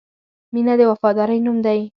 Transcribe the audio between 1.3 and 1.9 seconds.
نوم دی.